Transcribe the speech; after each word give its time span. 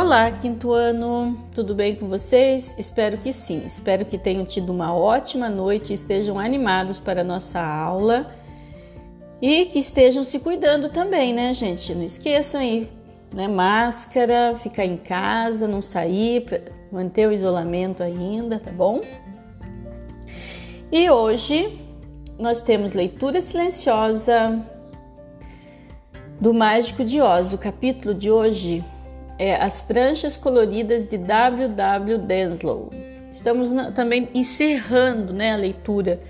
Olá, 0.00 0.30
quinto 0.30 0.72
ano, 0.72 1.36
tudo 1.52 1.74
bem 1.74 1.96
com 1.96 2.06
vocês? 2.06 2.72
Espero 2.78 3.18
que 3.18 3.32
sim. 3.32 3.64
Espero 3.66 4.04
que 4.04 4.16
tenham 4.16 4.44
tido 4.44 4.70
uma 4.70 4.94
ótima 4.94 5.48
noite 5.48 5.92
estejam 5.92 6.38
animados 6.38 7.00
para 7.00 7.22
a 7.22 7.24
nossa 7.24 7.60
aula 7.60 8.32
e 9.42 9.66
que 9.66 9.80
estejam 9.80 10.22
se 10.22 10.38
cuidando 10.38 10.88
também, 10.88 11.34
né, 11.34 11.52
gente? 11.52 11.92
Não 11.96 12.04
esqueçam 12.04 12.60
aí, 12.60 12.88
né? 13.34 13.48
Máscara, 13.48 14.54
ficar 14.62 14.84
em 14.84 14.96
casa, 14.96 15.66
não 15.66 15.82
sair, 15.82 16.46
manter 16.92 17.26
o 17.26 17.32
isolamento 17.32 18.00
ainda, 18.00 18.60
tá 18.60 18.70
bom? 18.70 19.00
E 20.92 21.10
hoje 21.10 21.76
nós 22.38 22.60
temos 22.60 22.92
leitura 22.92 23.40
silenciosa 23.40 24.64
do 26.40 26.54
Mágico 26.54 27.04
de 27.04 27.20
Oz. 27.20 27.52
O 27.52 27.58
capítulo 27.58 28.14
de 28.14 28.30
hoje 28.30 28.84
é 29.38 29.54
As 29.54 29.80
Pranchas 29.80 30.36
Coloridas 30.36 31.06
de 31.06 31.16
W. 31.16 31.68
W. 31.68 32.18
Denslow. 32.18 32.90
Estamos 33.30 33.70
na, 33.70 33.92
também 33.92 34.28
encerrando 34.34 35.32
né, 35.32 35.52
a 35.52 35.56
leitura 35.56 36.20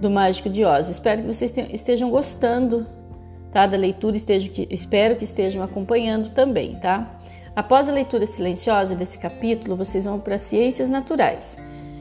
do 0.00 0.10
Mágico 0.10 0.48
de 0.48 0.64
Oz. 0.64 0.88
Espero 0.88 1.22
que 1.22 1.26
vocês 1.26 1.52
estejam 1.72 2.08
gostando 2.10 2.86
tá, 3.52 3.66
da 3.66 3.76
leitura, 3.76 4.16
estejam, 4.16 4.50
espero 4.70 5.16
que 5.16 5.24
estejam 5.24 5.62
acompanhando 5.62 6.30
também, 6.30 6.76
tá? 6.76 7.20
Após 7.54 7.88
a 7.88 7.92
leitura 7.92 8.26
silenciosa 8.26 8.94
desse 8.94 9.18
capítulo, 9.18 9.76
vocês 9.76 10.04
vão 10.04 10.20
para 10.20 10.38
Ciências 10.38 10.90
Naturais. 10.90 11.56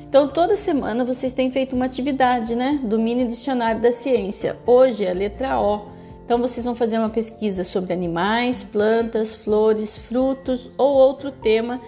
Então, 0.07 0.27
toda 0.27 0.55
semana 0.55 1.03
vocês 1.03 1.33
têm 1.33 1.49
feito 1.49 1.75
uma 1.75 1.85
atividade, 1.85 2.55
né, 2.55 2.79
do 2.83 2.99
mini 2.99 3.25
dicionário 3.25 3.81
da 3.81 3.91
ciência. 3.91 4.57
Hoje 4.65 5.05
é 5.05 5.11
a 5.11 5.13
letra 5.13 5.59
O. 5.59 5.94
Então, 6.25 6.39
vocês 6.39 6.65
vão 6.65 6.73
fazer 6.73 6.97
uma 6.97 7.09
pesquisa 7.09 7.63
sobre 7.63 7.93
animais, 7.93 8.63
plantas, 8.63 9.35
flores, 9.35 9.95
frutos 9.95 10.71
ou 10.75 10.95
outro 10.95 11.31
tema 11.31 11.79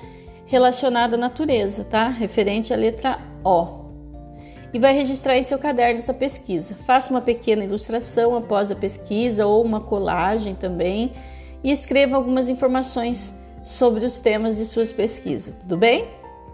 relacionado 0.46 1.16
à 1.16 1.18
natureza, 1.18 1.84
tá? 1.84 2.08
Referente 2.08 2.72
à 2.72 2.78
letra 2.78 3.20
O. 3.44 3.88
E 4.72 4.78
vai 4.78 4.94
registrar 4.94 5.38
em 5.38 5.44
seu 5.44 5.58
caderno 5.58 6.00
essa 6.00 6.14
pesquisa. 6.14 6.76
Faça 6.86 7.10
uma 7.10 7.22
pequena 7.22 7.64
ilustração 7.64 8.36
após 8.36 8.70
a 8.70 8.76
pesquisa 8.76 9.48
ou 9.48 9.64
uma 9.64 9.82
colagem 9.82 10.54
também 10.54 11.14
e 11.64 11.72
escreva 11.72 12.16
algumas 12.16 12.48
informações 12.48 13.34
sobre 13.64 14.06
os 14.06 14.20
temas 14.20 14.56
de 14.56 14.66
suas 14.66 14.92
pesquisas, 14.92 15.54
tudo 15.62 15.78
bem? 15.78 16.08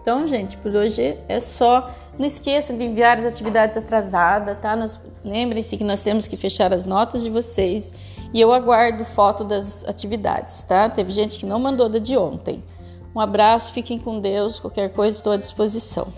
Então, 0.04 0.28
gente, 0.28 0.58
por 0.58 0.76
hoje 0.76 1.16
é 1.26 1.40
só. 1.40 1.90
Não 2.18 2.26
esqueçam 2.26 2.76
de 2.76 2.84
enviar 2.84 3.18
as 3.18 3.24
atividades 3.24 3.74
atrasadas, 3.74 4.58
tá? 4.60 4.76
Lembrem-se 5.24 5.78
que 5.78 5.82
nós 5.82 6.02
temos 6.02 6.28
que 6.28 6.36
fechar 6.36 6.74
as 6.74 6.84
notas 6.84 7.22
de 7.22 7.30
vocês 7.30 7.90
e 8.30 8.38
eu 8.38 8.52
aguardo 8.52 9.02
foto 9.02 9.44
das 9.44 9.82
atividades, 9.88 10.62
tá? 10.62 10.90
Teve 10.90 11.10
gente 11.10 11.38
que 11.38 11.46
não 11.46 11.58
mandou 11.58 11.88
da 11.88 11.98
de 11.98 12.18
ontem. 12.18 12.62
Um 13.16 13.20
abraço, 13.20 13.72
fiquem 13.72 13.98
com 13.98 14.20
Deus. 14.20 14.60
Qualquer 14.60 14.92
coisa 14.92 15.16
estou 15.16 15.32
à 15.32 15.38
disposição. 15.38 16.08